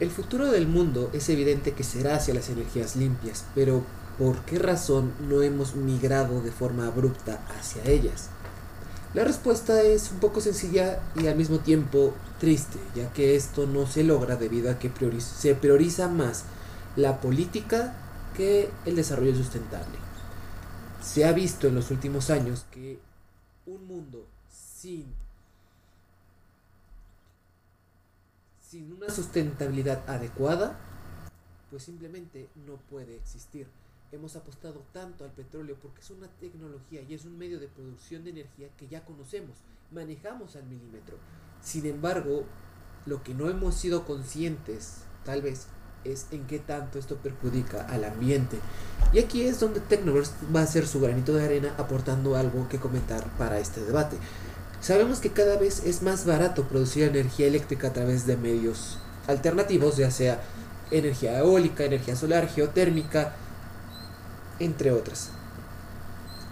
El 0.00 0.10
futuro 0.10 0.50
del 0.50 0.66
mundo 0.66 1.10
es 1.12 1.28
evidente 1.28 1.72
que 1.72 1.84
será 1.84 2.14
hacia 2.16 2.32
las 2.32 2.48
energías 2.48 2.96
limpias, 2.96 3.44
pero 3.54 3.84
¿por 4.18 4.38
qué 4.46 4.58
razón 4.58 5.12
no 5.28 5.42
hemos 5.42 5.76
migrado 5.76 6.40
de 6.40 6.50
forma 6.50 6.86
abrupta 6.86 7.42
hacia 7.58 7.84
ellas? 7.84 8.30
La 9.12 9.24
respuesta 9.24 9.82
es 9.82 10.10
un 10.10 10.18
poco 10.18 10.40
sencilla 10.40 11.00
y 11.16 11.26
al 11.26 11.36
mismo 11.36 11.58
tiempo 11.58 12.14
triste, 12.38 12.78
ya 12.94 13.12
que 13.12 13.36
esto 13.36 13.66
no 13.66 13.86
se 13.86 14.02
logra 14.02 14.36
debido 14.36 14.70
a 14.70 14.78
que 14.78 14.90
se 15.18 15.54
prioriza 15.54 16.08
más 16.08 16.44
la 16.96 17.20
política 17.20 17.94
que 18.34 18.70
el 18.86 18.96
desarrollo 18.96 19.34
sustentable. 19.34 19.98
Se 21.02 21.26
ha 21.26 21.32
visto 21.32 21.68
en 21.68 21.74
los 21.74 21.90
últimos 21.90 22.30
años 22.30 22.64
que 22.70 22.98
un 23.66 23.86
mundo 23.86 24.24
sin, 24.48 25.04
sin 28.70 28.92
una 28.92 29.10
sustentabilidad 29.10 30.08
adecuada, 30.08 30.78
pues 31.70 31.82
simplemente 31.82 32.48
no 32.66 32.76
puede 32.88 33.16
existir 33.16 33.66
hemos 34.12 34.34
apostado 34.36 34.82
tanto 34.92 35.24
al 35.24 35.30
petróleo 35.30 35.76
porque 35.80 36.00
es 36.00 36.10
una 36.10 36.28
tecnología 36.40 37.02
y 37.08 37.14
es 37.14 37.24
un 37.24 37.38
medio 37.38 37.60
de 37.60 37.68
producción 37.68 38.24
de 38.24 38.30
energía 38.30 38.68
que 38.76 38.88
ya 38.88 39.04
conocemos, 39.04 39.56
manejamos 39.92 40.56
al 40.56 40.64
milímetro. 40.64 41.16
Sin 41.62 41.86
embargo, 41.86 42.44
lo 43.06 43.22
que 43.22 43.34
no 43.34 43.48
hemos 43.48 43.74
sido 43.74 44.04
conscientes, 44.04 45.02
tal 45.24 45.42
vez, 45.42 45.66
es 46.02 46.26
en 46.30 46.46
qué 46.46 46.58
tanto 46.58 46.98
esto 46.98 47.16
perjudica 47.16 47.82
al 47.82 48.04
ambiente. 48.04 48.58
Y 49.12 49.18
aquí 49.18 49.42
es 49.42 49.60
donde 49.60 49.80
Technoverse 49.80 50.32
va 50.54 50.60
a 50.60 50.64
hacer 50.64 50.86
su 50.86 51.00
granito 51.00 51.34
de 51.34 51.44
arena 51.44 51.74
aportando 51.76 52.36
algo 52.36 52.68
que 52.68 52.78
comentar 52.78 53.24
para 53.36 53.58
este 53.58 53.84
debate. 53.84 54.16
Sabemos 54.80 55.18
que 55.18 55.30
cada 55.30 55.56
vez 55.56 55.82
es 55.84 56.02
más 56.02 56.24
barato 56.24 56.64
producir 56.64 57.02
energía 57.04 57.46
eléctrica 57.46 57.88
a 57.88 57.92
través 57.92 58.26
de 58.26 58.38
medios 58.38 58.98
alternativos, 59.26 59.98
ya 59.98 60.10
sea 60.10 60.40
energía 60.90 61.38
eólica, 61.38 61.84
energía 61.84 62.16
solar, 62.16 62.48
geotérmica, 62.48 63.34
entre 64.58 64.90
otras. 64.90 65.28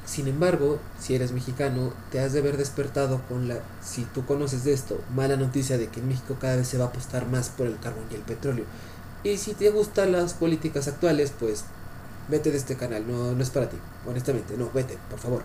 Sin 0.04 0.26
embargo, 0.26 0.78
si 0.98 1.14
eres 1.14 1.32
mexicano, 1.32 1.92
te 2.10 2.20
has 2.20 2.32
de 2.32 2.38
haber 2.40 2.56
despertado 2.56 3.20
con 3.28 3.48
la, 3.48 3.60
si 3.82 4.04
tú 4.04 4.24
conoces 4.24 4.64
de 4.64 4.72
esto, 4.72 5.00
mala 5.14 5.36
noticia 5.36 5.76
de 5.76 5.88
que 5.88 6.00
en 6.00 6.08
México 6.08 6.36
cada 6.40 6.56
vez 6.56 6.68
se 6.68 6.78
va 6.78 6.86
a 6.86 6.88
apostar 6.88 7.26
más 7.28 7.48
por 7.48 7.66
el 7.66 7.78
carbón 7.78 8.04
y 8.10 8.14
el 8.14 8.22
petróleo. 8.22 8.64
Y 9.24 9.36
si 9.38 9.54
te 9.54 9.70
gustan 9.70 10.12
las 10.12 10.34
políticas 10.34 10.86
actuales, 10.88 11.32
pues 11.38 11.64
vete 12.28 12.50
de 12.50 12.58
este 12.58 12.76
canal, 12.76 13.06
no, 13.06 13.32
no 13.32 13.42
es 13.42 13.50
para 13.50 13.68
ti, 13.68 13.76
honestamente, 14.06 14.56
no, 14.56 14.70
vete, 14.72 14.98
por 15.10 15.18
favor. 15.18 15.42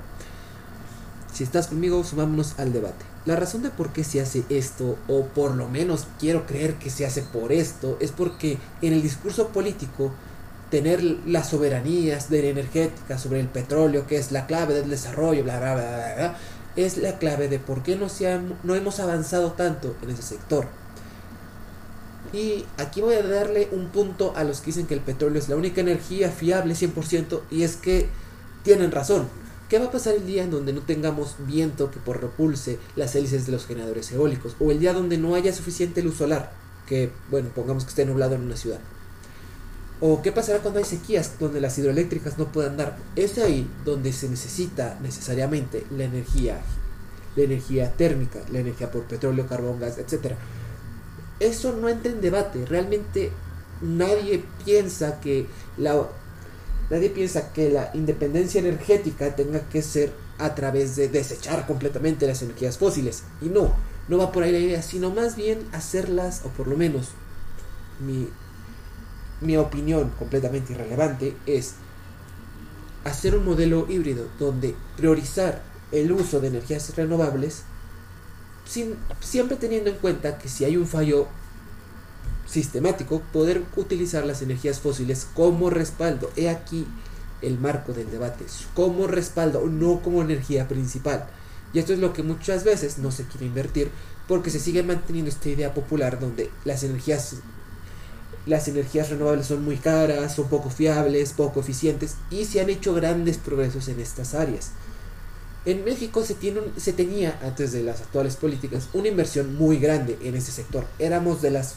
Si 1.33 1.43
estás 1.43 1.67
conmigo, 1.67 2.03
sumámonos 2.03 2.59
al 2.59 2.73
debate. 2.73 3.05
La 3.25 3.35
razón 3.35 3.63
de 3.63 3.71
por 3.71 3.91
qué 3.91 4.03
se 4.03 4.21
hace 4.21 4.43
esto, 4.49 4.97
o 5.07 5.25
por 5.25 5.55
lo 5.55 5.67
menos 5.67 6.07
quiero 6.19 6.45
creer 6.45 6.75
que 6.75 6.91
se 6.91 7.05
hace 7.05 7.23
por 7.23 7.51
esto, 7.51 7.97
es 7.99 8.11
porque 8.11 8.59
en 8.83 8.93
el 8.93 9.01
discurso 9.01 9.47
político 9.47 10.11
tener 10.69 11.03
las 11.25 11.49
soberanías 11.49 12.29
de 12.29 12.43
la 12.43 12.49
energética 12.49 13.17
sobre 13.17 13.39
el 13.39 13.47
petróleo, 13.47 14.05
que 14.05 14.17
es 14.17 14.31
la 14.31 14.45
clave 14.45 14.75
del 14.75 14.89
desarrollo, 14.89 15.43
bla, 15.43 15.59
bla, 15.59 15.73
bla, 15.73 16.13
bla, 16.15 16.37
es 16.75 16.97
la 16.97 17.17
clave 17.17 17.47
de 17.47 17.59
por 17.59 17.81
qué 17.81 17.95
no, 17.95 18.09
se 18.09 18.39
no 18.63 18.75
hemos 18.75 18.99
avanzado 18.99 19.53
tanto 19.53 19.95
en 20.03 20.11
ese 20.11 20.23
sector. 20.23 20.67
Y 22.31 22.65
aquí 22.77 23.01
voy 23.01 23.15
a 23.15 23.23
darle 23.23 23.69
un 23.71 23.87
punto 23.87 24.33
a 24.35 24.43
los 24.43 24.59
que 24.59 24.67
dicen 24.67 24.87
que 24.87 24.95
el 24.95 24.99
petróleo 24.99 25.39
es 25.39 25.49
la 25.49 25.55
única 25.55 25.81
energía 25.81 26.29
fiable 26.29 26.73
100% 26.73 27.41
y 27.51 27.63
es 27.63 27.75
que 27.75 28.07
tienen 28.63 28.91
razón. 28.91 29.27
¿Qué 29.69 29.79
va 29.79 29.85
a 29.85 29.91
pasar 29.91 30.15
el 30.15 30.25
día 30.25 30.43
en 30.43 30.51
donde 30.51 30.73
no 30.73 30.81
tengamos 30.81 31.35
viento 31.39 31.89
que 31.89 31.99
por 31.99 32.21
repulse 32.21 32.77
las 32.95 33.15
hélices 33.15 33.45
de 33.45 33.53
los 33.53 33.65
generadores 33.65 34.11
eólicos? 34.11 34.55
O 34.59 34.71
el 34.71 34.79
día 34.79 34.93
donde 34.93 35.17
no 35.17 35.35
haya 35.35 35.53
suficiente 35.53 36.03
luz 36.03 36.17
solar, 36.17 36.53
que 36.87 37.11
bueno, 37.31 37.49
pongamos 37.55 37.83
que 37.83 37.89
esté 37.89 38.05
nublado 38.05 38.35
en 38.35 38.41
una 38.41 38.55
ciudad. 38.55 38.79
¿O 39.99 40.21
qué 40.21 40.31
pasará 40.31 40.59
cuando 40.59 40.79
hay 40.79 40.85
sequías 40.85 41.39
donde 41.39 41.61
las 41.61 41.77
hidroeléctricas 41.77 42.37
no 42.37 42.51
puedan 42.51 42.75
dar? 42.75 42.97
Es 43.15 43.37
ahí 43.37 43.69
donde 43.85 44.11
se 44.11 44.27
necesita 44.27 44.99
necesariamente 45.01 45.85
la 45.95 46.03
energía, 46.03 46.61
la 47.35 47.43
energía 47.43 47.93
térmica, 47.93 48.39
la 48.51 48.59
energía 48.59 48.91
por 48.91 49.03
petróleo, 49.03 49.47
carbón, 49.47 49.79
gas, 49.79 49.97
etc. 49.97 50.33
Eso 51.39 51.71
no 51.71 51.87
entra 51.87 52.11
en 52.11 52.19
debate. 52.19 52.65
Realmente 52.65 53.31
nadie 53.81 54.43
piensa 54.65 55.21
que 55.21 55.47
la 55.77 56.05
nadie 56.89 57.09
piensa 57.09 57.53
que 57.53 57.69
la 57.69 57.91
independencia 57.93 58.59
energética 58.59 59.35
tenga 59.35 59.61
que 59.69 59.81
ser 59.81 60.13
a 60.37 60.55
través 60.55 60.95
de 60.95 61.09
desechar 61.09 61.65
completamente 61.67 62.27
las 62.27 62.41
energías 62.41 62.77
fósiles. 62.77 63.23
Y 63.41 63.45
no, 63.45 63.73
no 64.07 64.17
va 64.17 64.31
por 64.31 64.43
ahí 64.43 64.51
la 64.51 64.59
idea, 64.59 64.81
sino 64.81 65.09
más 65.09 65.35
bien 65.35 65.59
hacerlas, 65.71 66.41
o 66.45 66.49
por 66.49 66.67
lo 66.67 66.75
menos 66.75 67.09
mi 68.05 68.27
mi 69.43 69.57
opinión 69.57 70.11
completamente 70.17 70.73
irrelevante 70.73 71.35
es 71.45 71.75
hacer 73.03 73.35
un 73.35 73.45
modelo 73.45 73.85
híbrido 73.89 74.27
donde 74.39 74.75
priorizar 74.97 75.61
el 75.91 76.11
uso 76.11 76.39
de 76.39 76.47
energías 76.47 76.95
renovables 76.95 77.63
sin, 78.65 78.95
siempre 79.19 79.57
teniendo 79.57 79.89
en 79.89 79.97
cuenta 79.97 80.37
que 80.37 80.47
si 80.47 80.65
hay 80.65 80.77
un 80.77 80.87
fallo 80.87 81.27
sistemático 82.45 83.21
poder 83.31 83.63
utilizar 83.75 84.25
las 84.25 84.41
energías 84.41 84.79
fósiles 84.79 85.27
como 85.33 85.69
respaldo 85.69 86.31
he 86.35 86.49
aquí 86.49 86.85
el 87.41 87.59
marco 87.59 87.93
del 87.93 88.11
debate 88.11 88.45
como 88.73 89.07
respaldo 89.07 89.65
no 89.67 90.01
como 90.01 90.21
energía 90.21 90.67
principal 90.67 91.27
y 91.73 91.79
esto 91.79 91.93
es 91.93 91.99
lo 91.99 92.13
que 92.13 92.23
muchas 92.23 92.63
veces 92.63 92.97
no 92.99 93.11
se 93.11 93.25
quiere 93.25 93.47
invertir 93.47 93.89
porque 94.27 94.49
se 94.49 94.59
sigue 94.59 94.83
manteniendo 94.83 95.29
esta 95.29 95.49
idea 95.49 95.73
popular 95.73 96.19
donde 96.19 96.49
las 96.65 96.83
energías 96.83 97.35
las 98.45 98.67
energías 98.67 99.09
renovables 99.09 99.47
son 99.47 99.63
muy 99.63 99.77
caras, 99.77 100.35
son 100.35 100.49
poco 100.49 100.69
fiables, 100.69 101.31
poco 101.33 101.61
eficientes 101.61 102.15
y 102.29 102.45
se 102.45 102.59
han 102.59 102.69
hecho 102.69 102.93
grandes 102.93 103.37
progresos 103.37 103.87
en 103.87 103.99
estas 103.99 104.33
áreas. 104.33 104.71
En 105.65 105.85
México 105.85 106.25
se, 106.25 106.33
tiene 106.33 106.59
se 106.75 106.91
tenía, 106.91 107.39
antes 107.41 107.71
de 107.71 107.83
las 107.83 108.01
actuales 108.01 108.35
políticas, 108.35 108.89
una 108.91 109.07
inversión 109.07 109.55
muy 109.55 109.77
grande 109.79 110.17
en 110.21 110.35
ese 110.35 110.51
sector. 110.51 110.85
Éramos 110.99 111.41
de, 111.41 111.51
las, 111.51 111.75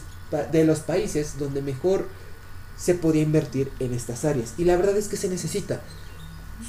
de 0.51 0.63
los 0.65 0.79
países 0.79 1.37
donde 1.39 1.61
mejor 1.61 2.07
se 2.77 2.93
podía 2.93 3.23
invertir 3.23 3.71
en 3.79 3.93
estas 3.93 4.25
áreas. 4.25 4.53
Y 4.57 4.65
la 4.65 4.77
verdad 4.77 4.97
es 4.97 5.07
que 5.07 5.17
se 5.17 5.29
necesita. 5.29 5.81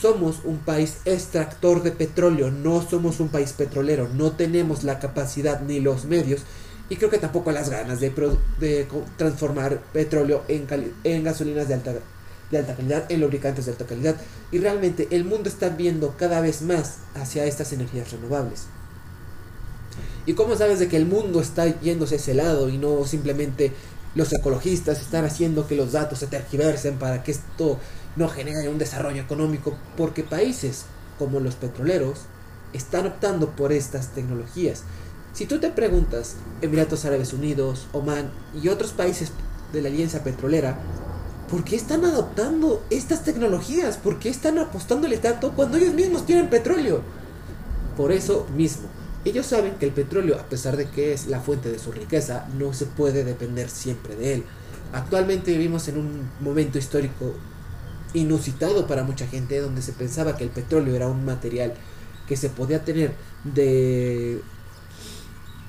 Somos 0.00 0.40
un 0.44 0.58
país 0.58 0.98
extractor 1.04 1.82
de 1.82 1.92
petróleo, 1.92 2.50
no 2.50 2.86
somos 2.86 3.20
un 3.20 3.28
país 3.28 3.52
petrolero, 3.52 4.08
no 4.08 4.32
tenemos 4.32 4.84
la 4.84 4.98
capacidad 4.98 5.62
ni 5.62 5.80
los 5.80 6.04
medios 6.04 6.42
y 6.90 6.96
creo 6.96 7.10
que 7.10 7.18
tampoco 7.18 7.52
las 7.52 7.70
ganas 7.70 8.00
de, 8.00 8.10
de 8.58 8.88
transformar 9.16 9.80
petróleo 9.92 10.42
en, 10.48 10.66
en 11.04 11.24
gasolinas 11.24 11.68
de 11.68 11.74
alta, 11.74 11.94
de 12.50 12.58
alta 12.58 12.76
calidad, 12.76 13.04
en 13.10 13.20
lubricantes 13.20 13.66
de 13.66 13.72
alta 13.72 13.86
calidad. 13.86 14.16
Y 14.50 14.58
realmente 14.58 15.08
el 15.10 15.24
mundo 15.24 15.48
está 15.48 15.68
viendo 15.68 16.16
cada 16.16 16.40
vez 16.40 16.62
más 16.62 16.98
hacia 17.14 17.44
estas 17.44 17.72
energías 17.72 18.10
renovables. 18.12 18.66
¿Y 20.28 20.34
cómo 20.34 20.56
sabes 20.56 20.78
de 20.78 20.88
que 20.88 20.98
el 20.98 21.06
mundo 21.06 21.40
está 21.40 21.80
yéndose 21.80 22.16
a 22.16 22.18
ese 22.18 22.34
lado 22.34 22.68
y 22.68 22.76
no 22.76 23.06
simplemente 23.06 23.72
los 24.14 24.30
ecologistas 24.34 25.00
están 25.00 25.24
haciendo 25.24 25.66
que 25.66 25.74
los 25.74 25.92
datos 25.92 26.18
se 26.18 26.26
tergiversen 26.26 26.98
para 26.98 27.22
que 27.22 27.30
esto 27.30 27.78
no 28.14 28.28
genere 28.28 28.68
un 28.68 28.76
desarrollo 28.76 29.22
económico? 29.22 29.74
Porque 29.96 30.22
países 30.22 30.84
como 31.18 31.40
los 31.40 31.54
petroleros 31.54 32.18
están 32.74 33.06
optando 33.06 33.56
por 33.56 33.72
estas 33.72 34.08
tecnologías. 34.08 34.82
Si 35.32 35.46
tú 35.46 35.60
te 35.60 35.70
preguntas, 35.70 36.34
Emiratos 36.60 37.06
Árabes 37.06 37.32
Unidos, 37.32 37.86
Oman 37.94 38.30
y 38.62 38.68
otros 38.68 38.92
países 38.92 39.32
de 39.72 39.80
la 39.80 39.88
alianza 39.88 40.24
petrolera, 40.24 40.78
¿por 41.50 41.64
qué 41.64 41.74
están 41.74 42.04
adoptando 42.04 42.84
estas 42.90 43.24
tecnologías? 43.24 43.96
¿Por 43.96 44.18
qué 44.18 44.28
están 44.28 44.58
apostándole 44.58 45.16
tanto 45.16 45.52
cuando 45.52 45.78
ellos 45.78 45.94
mismos 45.94 46.26
tienen 46.26 46.50
petróleo? 46.50 47.00
Por 47.96 48.12
eso 48.12 48.46
mismo, 48.54 48.88
ellos 49.28 49.46
saben 49.46 49.74
que 49.74 49.86
el 49.86 49.92
petróleo, 49.92 50.38
a 50.38 50.48
pesar 50.48 50.76
de 50.76 50.88
que 50.88 51.12
es 51.12 51.26
la 51.26 51.40
fuente 51.40 51.70
de 51.70 51.78
su 51.78 51.92
riqueza, 51.92 52.48
no 52.56 52.72
se 52.72 52.86
puede 52.86 53.24
depender 53.24 53.70
siempre 53.70 54.16
de 54.16 54.34
él. 54.34 54.44
Actualmente 54.92 55.52
vivimos 55.52 55.88
en 55.88 55.98
un 55.98 56.30
momento 56.40 56.78
histórico 56.78 57.34
inusitado 58.14 58.86
para 58.86 59.02
mucha 59.02 59.26
gente, 59.26 59.60
donde 59.60 59.82
se 59.82 59.92
pensaba 59.92 60.36
que 60.36 60.44
el 60.44 60.50
petróleo 60.50 60.94
era 60.94 61.08
un 61.08 61.24
material 61.24 61.74
que 62.26 62.36
se 62.36 62.48
podía 62.48 62.84
tener 62.84 63.12
de 63.44 64.40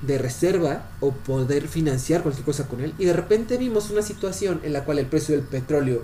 de 0.01 0.17
reserva 0.17 0.89
o 1.01 1.11
poder 1.11 1.67
financiar 1.67 2.21
cualquier 2.21 2.45
cosa 2.45 2.67
con 2.67 2.81
él. 2.81 2.93
Y 2.97 3.05
de 3.05 3.13
repente 3.13 3.57
vimos 3.57 3.89
una 3.89 4.01
situación 4.01 4.61
en 4.63 4.73
la 4.73 4.85
cual 4.85 4.99
el 4.99 5.07
precio 5.07 5.35
del 5.35 5.45
petróleo, 5.45 6.03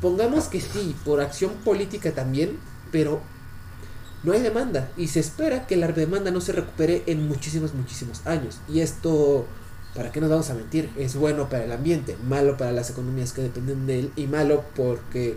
pongamos 0.00 0.44
que 0.44 0.60
sí, 0.60 0.94
por 1.04 1.20
acción 1.20 1.52
política 1.64 2.12
también, 2.12 2.58
pero 2.90 3.20
no 4.22 4.32
hay 4.32 4.40
demanda. 4.40 4.90
Y 4.96 5.08
se 5.08 5.20
espera 5.20 5.66
que 5.66 5.76
la 5.76 5.88
demanda 5.88 6.30
no 6.30 6.40
se 6.40 6.52
recupere 6.52 7.02
en 7.06 7.26
muchísimos, 7.28 7.74
muchísimos 7.74 8.26
años. 8.26 8.60
Y 8.68 8.80
esto, 8.80 9.46
¿para 9.94 10.12
qué 10.12 10.20
nos 10.20 10.30
vamos 10.30 10.50
a 10.50 10.54
mentir? 10.54 10.90
Es 10.96 11.16
bueno 11.16 11.48
para 11.48 11.64
el 11.64 11.72
ambiente, 11.72 12.16
malo 12.26 12.56
para 12.56 12.72
las 12.72 12.90
economías 12.90 13.32
que 13.32 13.42
dependen 13.42 13.86
de 13.86 14.00
él 14.00 14.12
y 14.16 14.26
malo 14.26 14.64
porque 14.76 15.36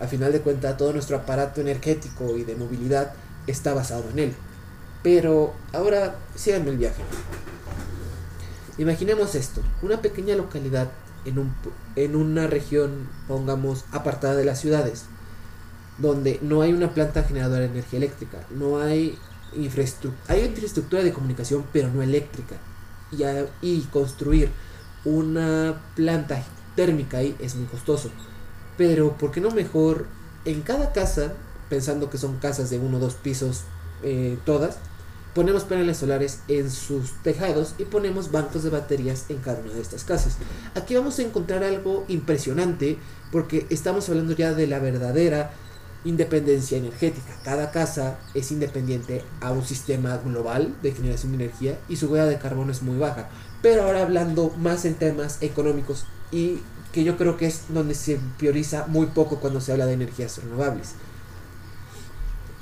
a 0.00 0.06
final 0.06 0.32
de 0.32 0.40
cuentas 0.40 0.76
todo 0.76 0.92
nuestro 0.92 1.16
aparato 1.16 1.60
energético 1.60 2.36
y 2.36 2.44
de 2.44 2.56
movilidad 2.56 3.12
está 3.46 3.74
basado 3.74 4.04
en 4.10 4.18
él. 4.18 4.34
Pero 5.02 5.52
ahora 5.72 6.16
síganme 6.34 6.70
el 6.70 6.78
viaje. 6.78 7.02
Imaginemos 8.76 9.36
esto, 9.36 9.60
una 9.82 10.02
pequeña 10.02 10.34
localidad 10.34 10.90
en, 11.24 11.38
un, 11.38 11.54
en 11.94 12.16
una 12.16 12.48
región, 12.48 13.08
pongamos, 13.28 13.84
apartada 13.92 14.34
de 14.34 14.44
las 14.44 14.60
ciudades, 14.60 15.04
donde 15.98 16.38
no 16.42 16.62
hay 16.62 16.72
una 16.72 16.92
planta 16.92 17.22
generadora 17.22 17.60
de 17.60 17.66
energía 17.66 17.98
eléctrica, 17.98 18.38
no 18.50 18.78
hay 18.78 19.18
infraestructura, 19.56 20.34
hay 20.34 20.44
infraestructura 20.44 21.02
de 21.02 21.12
comunicación, 21.12 21.64
pero 21.72 21.88
no 21.88 22.02
eléctrica. 22.02 22.56
Y, 23.62 23.80
construir 23.92 24.50
una 25.04 25.80
planta 25.94 26.42
térmica 26.74 27.18
ahí 27.18 27.36
es 27.38 27.54
muy 27.54 27.66
costoso. 27.66 28.10
Pero, 28.76 29.16
¿por 29.16 29.30
qué 29.30 29.40
no 29.40 29.50
mejor 29.52 30.06
en 30.44 30.62
cada 30.62 30.92
casa, 30.92 31.32
pensando 31.68 32.10
que 32.10 32.18
son 32.18 32.38
casas 32.38 32.70
de 32.70 32.78
uno 32.78 32.96
o 32.96 33.00
dos 33.00 33.14
pisos 33.14 33.62
eh, 34.02 34.36
todas, 34.44 34.78
ponemos 35.34 35.64
paneles 35.64 35.98
solares 35.98 36.40
en 36.48 36.70
sus 36.70 37.12
tejados 37.22 37.74
y 37.78 37.84
ponemos 37.84 38.30
bancos 38.30 38.62
de 38.62 38.70
baterías 38.70 39.26
en 39.28 39.38
cada 39.38 39.60
una 39.60 39.72
de 39.72 39.80
estas 39.80 40.04
casas. 40.04 40.36
Aquí 40.74 40.94
vamos 40.94 41.18
a 41.18 41.22
encontrar 41.22 41.64
algo 41.64 42.04
impresionante 42.08 42.98
porque 43.32 43.66
estamos 43.70 44.08
hablando 44.08 44.34
ya 44.34 44.54
de 44.54 44.66
la 44.66 44.78
verdadera 44.78 45.52
independencia 46.04 46.78
energética. 46.78 47.34
Cada 47.42 47.70
casa 47.70 48.18
es 48.34 48.52
independiente 48.52 49.22
a 49.40 49.52
un 49.52 49.64
sistema 49.64 50.16
global 50.18 50.74
de 50.82 50.92
generación 50.92 51.32
de 51.32 51.44
energía 51.44 51.78
y 51.88 51.96
su 51.96 52.08
huella 52.08 52.26
de 52.26 52.38
carbono 52.38 52.72
es 52.72 52.82
muy 52.82 52.98
baja. 52.98 53.28
Pero 53.62 53.84
ahora 53.84 54.02
hablando 54.02 54.50
más 54.58 54.84
en 54.84 54.94
temas 54.94 55.38
económicos 55.42 56.04
y 56.30 56.60
que 56.92 57.04
yo 57.04 57.16
creo 57.16 57.36
que 57.36 57.46
es 57.46 57.64
donde 57.70 57.94
se 57.94 58.20
prioriza 58.38 58.86
muy 58.86 59.06
poco 59.06 59.40
cuando 59.40 59.60
se 59.60 59.72
habla 59.72 59.86
de 59.86 59.94
energías 59.94 60.38
renovables. 60.38 60.92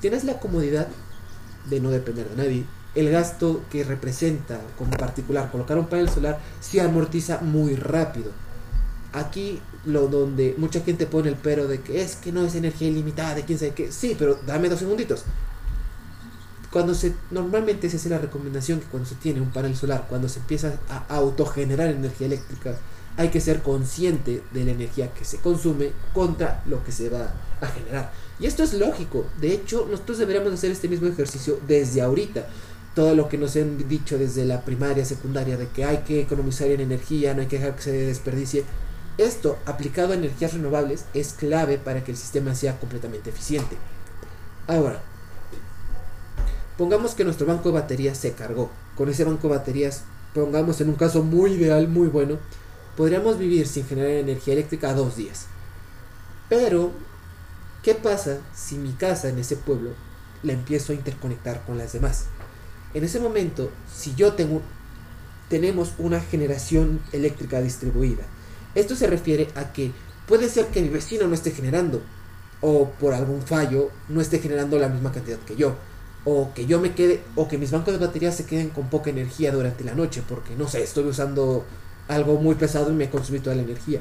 Tienes 0.01 0.25
la 0.25 0.39
comodidad 0.39 0.89
de 1.69 1.81
no 1.81 1.91
depender 1.91 2.29
de 2.29 2.37
nadie. 2.37 2.65
El 2.95 3.11
gasto 3.11 3.63
que 3.71 3.85
representa 3.85 4.61
como 4.77 4.91
particular 4.93 5.51
colocar 5.51 5.79
un 5.79 5.87
panel 5.87 6.09
solar 6.09 6.41
se 6.61 6.81
amortiza 6.81 7.39
muy 7.41 7.77
rápido. 7.77 8.33
Aquí 9.13 9.61
lo 9.85 10.09
donde 10.09 10.55
mucha 10.57 10.81
gente 10.81 11.07
pone 11.07 11.29
el 11.29 11.37
pero 11.37 11.69
de 11.69 11.81
que 11.81 12.03
es 12.03 12.17
que 12.17 12.33
no 12.33 12.45
es 12.45 12.55
energía 12.55 12.89
ilimitada, 12.89 13.35
de 13.35 13.45
quién 13.45 13.59
sabe 13.59 13.73
qué. 13.73 13.93
Sí, 13.93 14.17
pero 14.19 14.39
dame 14.47 14.69
dos 14.69 14.79
segunditos. 14.79 15.25
Cuando 16.71 16.95
se 16.95 17.15
normalmente 17.31 17.91
se 17.91 17.97
hace 17.97 18.09
la 18.09 18.19
recomendación 18.19 18.81
que 18.81 18.87
cuando 18.87 19.09
se 19.09 19.17
tiene 19.17 19.43
un 19.43 19.51
panel 19.51 19.77
solar, 19.77 20.07
cuando 20.09 20.29
se 20.29 20.39
empieza 20.39 20.79
a 20.89 21.05
autogenerar 21.15 21.89
energía 21.89 22.27
eléctrica, 22.27 22.79
hay 23.17 23.29
que 23.29 23.41
ser 23.41 23.61
consciente 23.61 24.43
de 24.53 24.65
la 24.65 24.71
energía 24.71 25.13
que 25.13 25.25
se 25.25 25.39
consume 25.39 25.93
contra 26.15 26.63
lo 26.67 26.83
que 26.83 26.93
se 26.93 27.11
va 27.11 27.35
a 27.61 27.67
generar. 27.67 28.13
Y 28.41 28.47
esto 28.47 28.63
es 28.63 28.75
lógico. 28.75 29.27
De 29.41 29.53
hecho, 29.53 29.87
nosotros 29.91 30.19
deberíamos 30.19 30.53
hacer 30.53 30.71
este 30.71 30.89
mismo 30.89 31.09
ejercicio 31.09 31.59
desde 31.67 32.01
ahorita. 32.01 32.47
Todo 32.95 33.15
lo 33.15 33.29
que 33.29 33.39
nos 33.39 33.57
han 33.57 33.89
dicho 33.89 34.19
desde 34.19 34.45
la 34.45 34.63
primaria, 34.63 35.05
secundaria, 35.05 35.57
de 35.57 35.69
que 35.69 35.85
hay 35.85 35.99
que 35.99 36.23
economizar 36.23 36.69
en 36.69 36.81
energía, 36.81 37.35
no 37.35 37.43
hay 37.43 37.47
que 37.47 37.59
dejar 37.59 37.77
que 37.77 37.83
se 37.83 37.93
desperdicie. 37.93 38.65
Esto, 39.23 39.59
aplicado 39.67 40.13
a 40.13 40.17
energías 40.17 40.53
renovables, 40.53 41.05
es 41.15 41.33
clave 41.33 41.79
para 41.79 42.03
que 42.05 42.11
el 42.11 42.17
sistema 42.17 42.55
sea 42.55 42.79
completamente 42.79 43.31
eficiente. 43.31 43.77
Ahora, 44.67 45.01
pongamos 46.77 47.15
que 47.15 47.25
nuestro 47.25 47.47
banco 47.47 47.69
de 47.69 47.81
baterías 47.81 48.19
se 48.19 48.33
cargó. 48.33 48.71
Con 48.97 49.09
ese 49.09 49.25
banco 49.25 49.49
de 49.49 49.57
baterías, 49.57 50.03
pongamos 50.35 50.81
en 50.81 50.89
un 50.89 50.97
caso 50.97 51.23
muy 51.23 51.53
ideal, 51.53 51.89
muy 51.89 52.09
bueno, 52.09 52.39
podríamos 52.97 53.39
vivir 53.39 53.67
sin 53.67 53.87
generar 53.87 54.11
energía 54.11 54.55
eléctrica 54.55 54.93
dos 54.95 55.17
días. 55.17 55.47
Pero 56.49 56.93
¿Qué 57.83 57.97
pasa 57.97 58.39
si 58.55 58.77
mi 58.77 58.93
casa 58.93 59.29
en 59.29 59.41
ese 59.41 59.57
pueblo 59.57 59.91
la 60.45 60.53
empiezo 60.53 60.93
a 60.93 60.95
interconectar 60.95 61.65
con 61.67 61.79
las 61.79 61.93
demás? 61.93 62.27
En 62.95 63.03
ese 63.03 63.19
momento, 63.19 63.73
si 63.93 64.15
yo 64.15 64.35
tengo 64.35 64.63
tenemos 65.49 65.93
una 65.99 66.21
generación 66.21 67.01
eléctrica 67.11 67.61
distribuida. 67.61 68.23
Esto 68.75 68.97
se 68.97 69.07
refiere 69.07 69.49
a 69.55 69.73
que 69.73 69.93
puede 70.27 70.49
ser 70.49 70.67
que 70.67 70.83
mi 70.83 70.89
vecino 70.89 71.27
no 71.27 71.35
esté 71.35 71.51
generando 71.51 72.03
o 72.61 72.91
por 72.91 73.13
algún 73.13 73.43
fallo 73.43 73.91
no 74.09 74.21
esté 74.21 74.39
generando 74.39 74.79
la 74.79 74.89
misma 74.89 75.11
cantidad 75.11 75.39
que 75.39 75.57
yo 75.57 75.75
o 76.25 76.53
que 76.55 76.67
yo 76.67 76.81
me 76.81 76.95
quede 76.95 77.21
o 77.35 77.49
que 77.49 77.59
mis 77.59 77.73
bancos 77.73 77.93
de 77.93 78.07
baterías 78.07 78.37
se 78.37 78.47
queden 78.47 78.71
con 78.71 78.89
poca 78.89 79.11
energía 79.11 79.51
durante 79.51 79.83
la 79.83 79.95
noche 79.95 80.23
porque 80.29 80.55
no 80.55 80.69
sé, 80.69 80.83
estoy 80.83 81.05
usando 81.05 81.65
algo 82.09 82.37
muy 82.37 82.55
pesado 82.55 82.91
y 82.91 82.95
me 82.95 83.11
consumí 83.11 83.41
toda 83.41 83.57
la 83.57 83.63
energía 83.63 84.01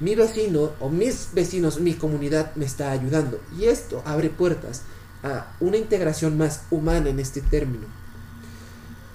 mi 0.00 0.14
vecino 0.14 0.72
o 0.80 0.88
mis 0.88 1.28
vecinos, 1.32 1.80
mi 1.80 1.94
comunidad 1.94 2.54
me 2.56 2.64
está 2.64 2.90
ayudando. 2.90 3.40
Y 3.56 3.66
esto 3.66 4.02
abre 4.04 4.28
puertas 4.28 4.82
a 5.22 5.54
una 5.60 5.76
integración 5.76 6.36
más 6.36 6.62
humana 6.70 7.10
en 7.10 7.20
este 7.20 7.40
término. 7.40 7.86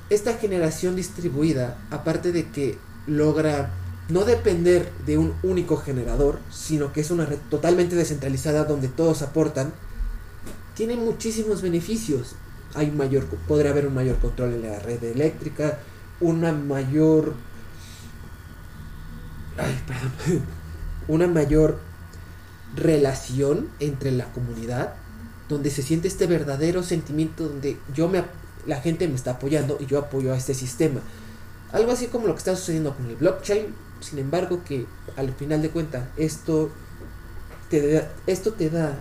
Esta 0.09 0.35
generación 0.35 0.95
distribuida, 0.95 1.77
aparte 1.91 2.31
de 2.31 2.49
que 2.49 2.77
logra 3.05 3.71
no 4.09 4.25
depender 4.25 4.91
de 5.05 5.17
un 5.17 5.33
único 5.43 5.77
generador, 5.77 6.39
sino 6.51 6.91
que 6.91 7.01
es 7.01 7.11
una 7.11 7.25
red 7.25 7.37
totalmente 7.49 7.95
descentralizada 7.95 8.65
donde 8.65 8.87
todos 8.87 9.21
aportan, 9.21 9.73
tiene 10.75 10.95
muchísimos 10.95 11.61
beneficios. 11.61 12.35
Hay 12.75 12.91
mayor, 12.91 13.25
podrá 13.47 13.71
haber 13.71 13.87
un 13.87 13.93
mayor 13.93 14.17
control 14.17 14.53
en 14.53 14.63
la 14.63 14.79
red 14.79 15.03
eléctrica, 15.03 15.79
una 16.19 16.51
mayor... 16.51 17.33
Ay, 19.57 19.77
perdón 19.85 20.43
una 21.09 21.27
mayor 21.27 21.79
relación 22.75 23.69
entre 23.79 24.11
la 24.11 24.31
comunidad, 24.31 24.93
donde 25.49 25.71
se 25.71 25.81
siente 25.81 26.07
este 26.07 26.27
verdadero 26.27 26.83
sentimiento 26.83 27.49
donde 27.49 27.77
yo 27.93 28.07
me 28.07 28.23
la 28.65 28.81
gente 28.81 29.07
me 29.07 29.15
está 29.15 29.31
apoyando 29.31 29.77
y 29.79 29.87
yo 29.87 29.97
apoyo 29.97 30.33
a 30.33 30.37
este 30.37 30.53
sistema. 30.53 31.01
Algo 31.71 31.91
así 31.91 32.07
como 32.07 32.27
lo 32.27 32.33
que 32.33 32.39
está 32.39 32.55
sucediendo 32.55 32.95
con 32.95 33.07
el 33.07 33.15
blockchain, 33.15 33.73
sin 33.99 34.19
embargo 34.19 34.63
que 34.63 34.85
al 35.15 35.33
final 35.33 35.61
de 35.61 35.69
cuentas 35.69 36.03
esto 36.17 36.69
te 37.69 37.93
da, 37.93 38.11
esto 38.27 38.53
te 38.53 38.69
da 38.69 38.99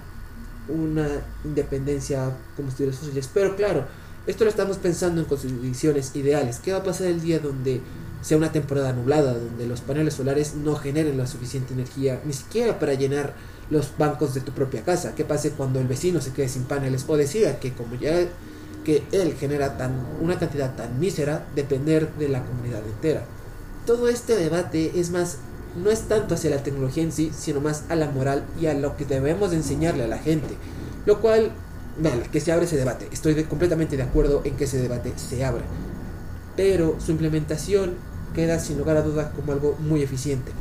una 0.68 1.08
independencia 1.44 2.36
como 2.56 2.70
si 2.70 2.90
sociales, 2.92 3.30
pero 3.32 3.56
claro, 3.56 3.86
esto 4.26 4.44
lo 4.44 4.50
estamos 4.50 4.76
pensando 4.76 5.22
en 5.22 5.26
condiciones 5.26 6.14
ideales. 6.14 6.58
¿Qué 6.58 6.72
va 6.72 6.78
a 6.78 6.84
pasar 6.84 7.06
el 7.06 7.22
día 7.22 7.38
donde 7.38 7.80
sea 8.20 8.36
una 8.36 8.52
temporada 8.52 8.92
nublada, 8.92 9.32
donde 9.32 9.66
los 9.66 9.80
paneles 9.80 10.14
solares 10.14 10.54
no 10.54 10.76
generen 10.76 11.16
la 11.16 11.26
suficiente 11.26 11.72
energía, 11.72 12.20
ni 12.26 12.34
siquiera 12.34 12.78
para 12.78 12.92
llenar 12.94 13.34
los 13.70 13.96
bancos 13.96 14.34
de 14.34 14.42
tu 14.42 14.52
propia 14.52 14.84
casa? 14.84 15.14
¿Qué 15.14 15.24
pase 15.24 15.52
cuando 15.52 15.80
el 15.80 15.86
vecino 15.86 16.20
se 16.20 16.32
quede 16.32 16.48
sin 16.48 16.64
paneles 16.64 17.04
o 17.08 17.16
decida 17.16 17.58
que 17.58 17.72
como 17.72 17.94
ya 17.94 18.14
que 18.84 19.04
él 19.12 19.34
genera 19.34 19.78
tan 19.78 19.92
una 20.20 20.38
cantidad 20.38 20.76
tan 20.76 21.00
mísera, 21.00 21.46
depender 21.54 22.12
de 22.16 22.28
la 22.28 22.44
comunidad 22.44 22.86
entera? 22.86 23.24
Todo 23.88 24.10
este 24.10 24.36
debate 24.36 25.00
es 25.00 25.10
más 25.10 25.38
no 25.82 25.90
es 25.90 26.02
tanto 26.02 26.34
hacia 26.34 26.50
la 26.50 26.62
tecnología 26.62 27.02
en 27.02 27.10
sí, 27.10 27.32
sino 27.34 27.62
más 27.62 27.84
a 27.88 27.96
la 27.96 28.10
moral 28.10 28.44
y 28.60 28.66
a 28.66 28.74
lo 28.74 28.98
que 28.98 29.06
debemos 29.06 29.54
enseñarle 29.54 30.04
a 30.04 30.08
la 30.08 30.18
gente, 30.18 30.56
lo 31.06 31.22
cual 31.22 31.52
Vale, 31.98 32.24
que 32.30 32.38
se 32.42 32.52
abre 32.52 32.66
ese 32.66 32.76
debate. 32.76 33.08
Estoy 33.12 33.42
completamente 33.44 33.96
de 33.96 34.02
acuerdo 34.02 34.42
en 34.44 34.56
que 34.56 34.64
ese 34.64 34.76
debate 34.76 35.14
se 35.16 35.42
abra. 35.42 35.64
Pero 36.54 36.96
su 37.00 37.12
implementación 37.12 37.94
queda 38.34 38.58
sin 38.58 38.76
lugar 38.76 38.98
a 38.98 39.02
dudas 39.02 39.32
como 39.34 39.52
algo 39.52 39.74
muy 39.80 40.02
eficiente. 40.02 40.52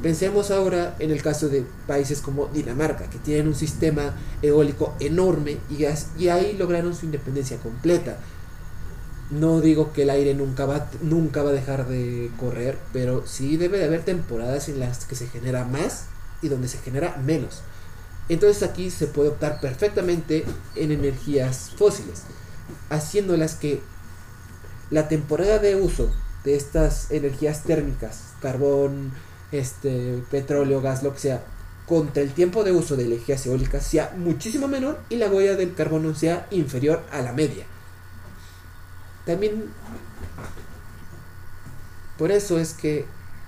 Pensemos 0.00 0.52
ahora 0.52 0.94
en 1.00 1.10
el 1.10 1.22
caso 1.22 1.48
de 1.48 1.66
países 1.88 2.20
como 2.20 2.46
Dinamarca, 2.46 3.10
que 3.10 3.18
tienen 3.18 3.48
un 3.48 3.56
sistema 3.56 4.14
eólico 4.42 4.94
enorme 5.00 5.58
y, 5.70 5.86
y 6.22 6.28
ahí 6.28 6.56
lograron 6.56 6.94
su 6.94 7.04
independencia 7.04 7.56
completa. 7.58 8.16
No 9.30 9.60
digo 9.60 9.92
que 9.92 10.02
el 10.02 10.10
aire 10.10 10.34
nunca 10.34 10.66
va, 10.66 10.90
nunca 11.02 11.42
va 11.42 11.50
a 11.50 11.54
dejar 11.54 11.88
de 11.88 12.30
correr, 12.38 12.78
pero 12.92 13.26
sí 13.26 13.56
debe 13.56 13.78
de 13.78 13.86
haber 13.86 14.04
temporadas 14.04 14.68
en 14.68 14.80
las 14.80 15.06
que 15.06 15.16
se 15.16 15.28
genera 15.28 15.64
más 15.64 16.06
y 16.42 16.48
donde 16.48 16.68
se 16.68 16.78
genera 16.78 17.16
menos. 17.16 17.62
Entonces 18.28 18.62
aquí 18.62 18.90
se 18.90 19.06
puede 19.06 19.30
optar 19.30 19.60
perfectamente 19.60 20.44
en 20.76 20.92
energías 20.92 21.72
fósiles, 21.76 22.22
haciéndolas 22.90 23.54
que 23.54 23.80
la 24.90 25.08
temporada 25.08 25.58
de 25.58 25.76
uso 25.76 26.10
de 26.44 26.56
estas 26.56 27.10
energías 27.10 27.64
térmicas, 27.64 28.34
carbón, 28.40 29.12
este, 29.52 30.22
petróleo, 30.30 30.80
gas, 30.80 31.02
lo 31.02 31.12
que 31.14 31.20
sea, 31.20 31.44
contra 31.86 32.22
el 32.22 32.32
tiempo 32.32 32.64
de 32.64 32.72
uso 32.72 32.96
de 32.96 33.04
energías 33.04 33.44
eólicas 33.46 33.84
sea 33.84 34.14
muchísimo 34.16 34.68
menor 34.68 35.00
y 35.08 35.16
la 35.16 35.28
huella 35.28 35.54
del 35.54 35.74
carbono 35.74 36.14
sea 36.14 36.46
inferior 36.50 37.02
a 37.10 37.20
la 37.20 37.32
media. 37.32 37.66
También 39.26 39.64
por 42.18 42.30
eso 42.30 42.58
es 42.58 42.74
que 42.74 43.06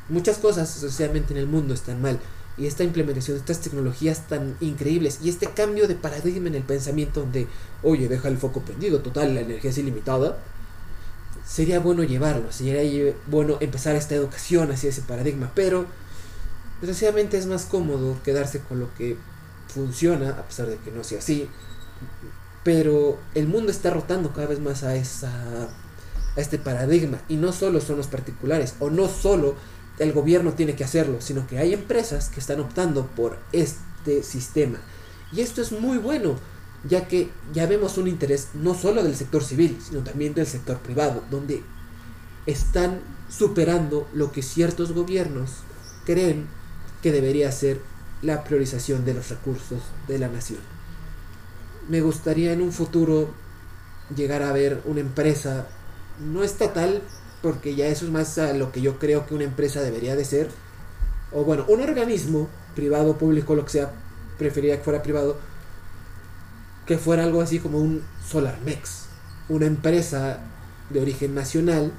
muchas 0.08 0.38
cosas 0.38 0.68
socialmente 0.68 1.32
en 1.34 1.40
el 1.40 1.46
mundo 1.46 1.74
están 1.74 2.00
mal 2.00 2.18
y 2.58 2.66
esta 2.66 2.84
implementación 2.84 3.36
de 3.36 3.40
estas 3.40 3.60
tecnologías 3.60 4.26
tan 4.28 4.56
increíbles 4.60 5.18
y 5.22 5.28
este 5.28 5.46
cambio 5.50 5.86
de 5.86 5.94
paradigma 5.94 6.48
en 6.48 6.54
el 6.54 6.62
pensamiento 6.62 7.20
donde, 7.20 7.46
oye, 7.82 8.08
deja 8.08 8.28
el 8.28 8.38
foco 8.38 8.62
prendido, 8.62 9.00
total, 9.00 9.34
la 9.34 9.42
energía 9.42 9.70
es 9.70 9.78
ilimitada, 9.78 10.38
sería 11.46 11.80
bueno 11.80 12.02
llevarlo, 12.02 12.50
sería 12.50 13.14
bueno 13.26 13.58
empezar 13.60 13.94
esta 13.94 14.14
educación 14.14 14.72
hacia 14.72 14.88
ese 14.88 15.02
paradigma, 15.02 15.52
pero 15.54 15.86
desgraciadamente 16.80 17.36
es 17.36 17.46
más 17.46 17.66
cómodo 17.66 18.16
quedarse 18.24 18.60
con 18.60 18.80
lo 18.80 18.92
que 18.94 19.16
funciona, 19.68 20.30
a 20.30 20.42
pesar 20.46 20.66
de 20.66 20.78
que 20.78 20.90
no 20.90 21.04
sea 21.04 21.18
así, 21.18 21.48
pero 22.66 23.16
el 23.36 23.46
mundo 23.46 23.70
está 23.70 23.90
rotando 23.90 24.32
cada 24.32 24.48
vez 24.48 24.58
más 24.58 24.82
a 24.82 24.96
este 24.96 26.58
paradigma. 26.58 27.20
Y 27.28 27.36
no 27.36 27.52
solo 27.52 27.80
son 27.80 27.96
los 27.96 28.08
particulares, 28.08 28.74
o 28.80 28.90
no 28.90 29.06
solo 29.08 29.54
el 30.00 30.12
gobierno 30.12 30.52
tiene 30.52 30.74
que 30.74 30.82
hacerlo, 30.82 31.20
sino 31.20 31.46
que 31.46 31.60
hay 31.60 31.72
empresas 31.74 32.28
que 32.28 32.40
están 32.40 32.58
optando 32.58 33.06
por 33.06 33.38
este 33.52 34.24
sistema. 34.24 34.80
Y 35.32 35.42
esto 35.42 35.62
es 35.62 35.70
muy 35.70 35.98
bueno, 35.98 36.34
ya 36.82 37.06
que 37.06 37.30
ya 37.54 37.66
vemos 37.66 37.98
un 37.98 38.08
interés 38.08 38.48
no 38.54 38.74
solo 38.74 39.04
del 39.04 39.14
sector 39.14 39.44
civil, 39.44 39.78
sino 39.80 40.00
también 40.00 40.34
del 40.34 40.48
sector 40.48 40.78
privado, 40.78 41.22
donde 41.30 41.62
están 42.46 42.98
superando 43.28 44.08
lo 44.12 44.32
que 44.32 44.42
ciertos 44.42 44.90
gobiernos 44.90 45.50
creen 46.04 46.48
que 47.00 47.12
debería 47.12 47.52
ser 47.52 47.80
la 48.22 48.42
priorización 48.42 49.04
de 49.04 49.14
los 49.14 49.28
recursos 49.28 49.82
de 50.08 50.18
la 50.18 50.26
nación. 50.26 50.75
Me 51.88 52.00
gustaría 52.00 52.52
en 52.52 52.62
un 52.62 52.72
futuro 52.72 53.28
llegar 54.14 54.42
a 54.42 54.52
ver 54.52 54.82
una 54.84 55.00
empresa 55.00 55.66
no 56.20 56.42
estatal, 56.42 57.02
porque 57.42 57.74
ya 57.74 57.86
eso 57.86 58.04
es 58.06 58.10
más 58.10 58.38
a 58.38 58.52
lo 58.52 58.72
que 58.72 58.80
yo 58.80 58.98
creo 58.98 59.26
que 59.26 59.34
una 59.34 59.44
empresa 59.44 59.80
debería 59.82 60.16
de 60.16 60.24
ser, 60.24 60.48
o 61.32 61.44
bueno, 61.44 61.64
un 61.68 61.80
organismo 61.80 62.48
privado, 62.74 63.18
público, 63.18 63.54
lo 63.54 63.64
que 63.64 63.72
sea, 63.72 63.92
preferiría 64.38 64.78
que 64.78 64.84
fuera 64.84 65.02
privado, 65.02 65.36
que 66.86 66.98
fuera 66.98 67.24
algo 67.24 67.40
así 67.40 67.58
como 67.58 67.78
un 67.78 68.02
SolarMex, 68.28 69.06
una 69.48 69.66
empresa 69.66 70.40
de 70.90 71.00
origen 71.00 71.34
nacional 71.34 71.92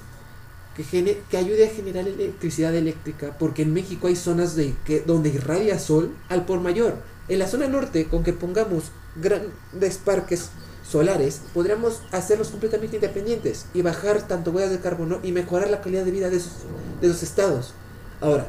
que, 0.75 1.17
que 1.29 1.38
ayude 1.38 1.67
a 1.67 1.74
generar 1.74 2.08
electricidad 2.08 2.74
eléctrica, 2.75 3.36
porque 3.38 3.63
en 3.63 3.74
México 3.74 4.08
hay 4.08 4.15
zonas 4.15 4.56
de 4.56 4.75
que, 4.86 5.01
donde 5.01 5.29
irradia 5.29 5.79
sol 5.79 6.15
al 6.29 6.46
por 6.46 6.60
mayor. 6.62 6.96
En 7.30 7.40
la 7.40 7.48
zona 7.48 7.68
norte, 7.68 8.08
con 8.08 8.24
que 8.24 8.34
pongamos 8.34 8.86
grandes 9.16 9.98
parques 10.04 10.50
solares, 10.90 11.42
podríamos 11.54 12.02
hacerlos 12.12 12.50
completamente 12.50 12.98
independientes 12.98 13.66
y 13.74 13.82
bajar 13.82 14.28
tanto 14.28 14.52
huellas 14.52 14.72
de 14.72 14.80
carbono 14.80 15.20
y 15.24 15.32
mejorar 15.32 15.70
la 15.70 15.82
calidad 15.82 16.06
de 16.06 16.12
vida 16.12 16.30
de 16.30 16.38
esos, 16.38 16.54
de 17.02 17.08
esos 17.08 17.24
estados. 17.24 17.74
Ahora, 18.22 18.48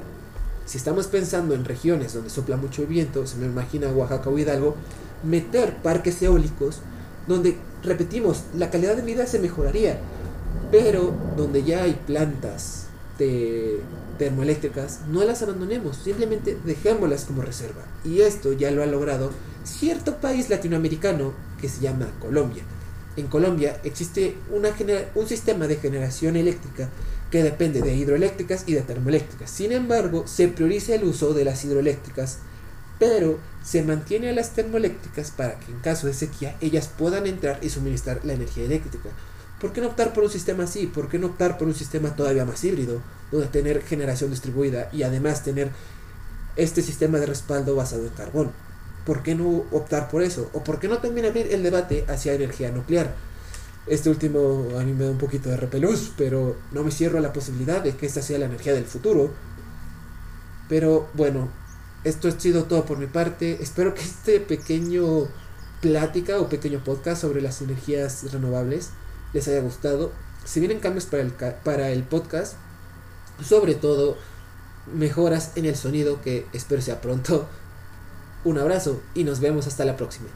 si 0.67 0.79
estamos 0.79 1.07
pensando 1.09 1.55
en 1.55 1.65
regiones 1.65 2.15
donde 2.15 2.31
sopla 2.31 2.57
mucho 2.57 2.87
viento, 2.87 3.27
se 3.27 3.37
me 3.37 3.47
imagina 3.47 3.91
Oaxaca 3.91 4.31
o 4.31 4.39
Hidalgo, 4.39 4.77
meter 5.25 5.77
parques 5.77 6.23
eólicos 6.23 6.81
donde, 7.27 7.59
repetimos, 7.83 8.45
la 8.57 8.71
calidad 8.71 8.97
de 8.97 9.03
vida 9.03 9.27
se 9.27 9.39
mejoraría 9.39 9.99
pero 10.71 11.13
donde 11.37 11.63
ya 11.63 11.83
hay 11.83 11.95
plantas 12.07 12.88
termoeléctricas, 14.19 15.01
no 15.09 15.25
las 15.25 15.43
abandonemos, 15.43 15.97
simplemente 15.97 16.57
dejémoslas 16.65 17.25
como 17.25 17.43
reserva. 17.43 17.85
Y 18.05 18.21
esto 18.21 18.53
ya 18.53 18.71
lo 18.71 18.83
ha 18.83 18.87
logrado 18.87 19.31
cierto 19.65 20.17
país 20.17 20.49
latinoamericano 20.49 21.33
que 21.61 21.69
se 21.69 21.81
llama 21.81 22.09
Colombia. 22.21 22.63
En 23.17 23.27
Colombia 23.27 23.81
existe 23.83 24.37
una 24.51 24.71
un 25.17 25.27
sistema 25.27 25.67
de 25.67 25.77
generación 25.77 26.37
eléctrica 26.37 26.89
que 27.31 27.43
depende 27.43 27.83
de 27.83 27.95
hidroeléctricas 27.95 28.65
y 28.67 28.75
de 28.75 28.83
termoeléctricas. 28.83 29.51
Sin 29.51 29.73
embargo, 29.73 30.27
se 30.27 30.49
prioriza 30.49 30.95
el 30.95 31.05
uso 31.05 31.35
de 31.35 31.45
las 31.45 31.65
hidroeléctricas, 31.65 32.39
pero 32.99 33.39
se 33.63 33.83
mantiene 33.83 34.31
a 34.31 34.33
las 34.33 34.51
termoeléctricas 34.51 35.31
para 35.31 35.59
que 35.59 35.73
en 35.73 35.81
caso 35.81 36.07
de 36.07 36.15
sequía 36.15 36.57
ellas 36.61 36.89
puedan 36.97 37.27
entrar 37.27 37.59
y 37.63 37.71
suministrar 37.71 38.21
la 38.25 38.33
energía 38.33 38.65
eléctrica. 38.65 39.11
¿Por 39.61 39.73
qué 39.73 39.81
no 39.81 39.89
optar 39.89 40.13
por 40.13 40.25
un 40.25 40.31
sistema 40.31 40.65
así? 40.65 40.87
¿Por 40.87 41.09
qué 41.09 41.19
no 41.19 41.29
optar 41.29 41.59
por 41.59 41.67
un 41.67 41.75
sistema 41.75 42.15
todavía 42.15 42.45
más 42.45 42.63
híbrido, 42.63 43.01
donde 43.33 43.49
tener 43.49 43.83
generación 43.83 44.31
distribuida 44.31 44.89
y 44.93 45.03
además 45.03 45.43
tener 45.43 45.71
este 46.57 46.83
sistema 46.83 47.19
de 47.19 47.27
respaldo 47.27 47.75
basado 47.75 48.05
en 48.05 48.11
carbón? 48.11 48.53
¿Por 49.05 49.23
qué 49.23 49.35
no 49.35 49.65
optar 49.73 50.11
por 50.11 50.23
eso? 50.23 50.49
¿O 50.53 50.63
por 50.63 50.79
qué 50.79 50.87
no 50.87 50.99
también 50.99 51.27
abrir 51.27 51.49
el 51.51 51.63
debate 51.63 52.05
hacia 52.09 52.35
energía 52.35 52.71
nuclear? 52.71 53.15
Este 53.87 54.11
último 54.11 54.69
a 54.79 54.85
mí 54.85 54.93
me 54.93 55.05
da 55.05 55.11
un 55.11 55.19
poquito 55.19 55.49
de 55.49 55.57
repelús, 55.57 56.13
pero 56.17 56.57
no 56.73 56.85
me 56.85 56.91
cierro 56.91 57.19
a 57.19 57.23
la 57.23 57.33
posibilidad 57.33 57.83
de 57.83 57.97
que 57.97 58.07
esta 58.07 58.23
sea 58.23 58.39
la 58.39 58.45
energía 58.45 58.75
del 58.75 58.85
futuro. 58.85 59.31
Pero 60.69 61.09
bueno, 61.15 61.49
esto 62.05 62.29
ha 62.29 62.39
sido 62.39 62.65
todo 62.65 62.85
por 62.85 62.99
mi 62.99 63.07
parte. 63.07 63.61
Espero 63.61 63.95
que 63.95 64.03
este 64.03 64.39
pequeño 64.41 65.27
plática 65.81 66.39
o 66.39 66.49
pequeño 66.49 66.85
podcast 66.85 67.23
sobre 67.23 67.41
las 67.41 67.63
energías 67.63 68.31
renovables 68.31 68.91
les 69.33 69.47
haya 69.49 69.61
gustado. 69.61 70.13
Si 70.45 70.61
vienen 70.61 70.81
cambios 70.81 71.07
para 71.07 71.23
el, 71.23 71.33
para 71.33 71.91
el 71.91 72.03
podcast, 72.05 72.55
sobre 73.45 73.75
todo 73.75 74.17
mejoras 74.93 75.53
en 75.57 75.67
el 75.67 75.77
sonido 75.77 76.23
que 76.23 76.47
espero 76.53 76.83
sea 76.83 77.01
pronto. 77.01 77.47
Un 78.45 78.59
abrazo 78.59 79.01
y 79.15 79.25
nos 79.25 79.41
vemos 79.41 79.67
hasta 79.67 79.85
la 79.85 79.97
próxima. 79.97 80.29